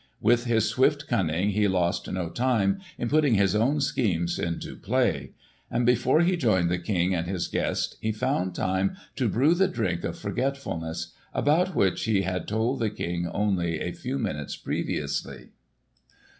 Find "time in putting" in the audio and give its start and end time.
2.31-3.35